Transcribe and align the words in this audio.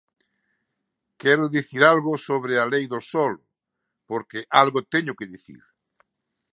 Quero 1.21 1.45
dicir 1.57 1.81
algo 1.93 2.13
sobre 2.27 2.53
a 2.57 2.65
Lei 2.73 2.85
do 2.93 2.99
solo, 3.11 3.39
porque 4.09 4.39
algo 4.61 4.79
teño 4.93 5.13
que 5.19 5.29
dicir. 5.33 5.61